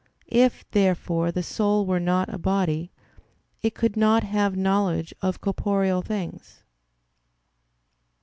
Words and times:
If, 0.25 0.67
therefore, 0.71 1.31
the 1.31 1.43
soul 1.43 1.85
were 1.85 1.99
not 1.99 2.33
a 2.33 2.39
body, 2.39 2.91
it 3.61 3.75
could 3.75 3.95
not 3.95 4.23
have 4.23 4.57
knowledge 4.57 5.13
of 5.21 5.41
corporeal 5.41 6.01
things. 6.01 6.63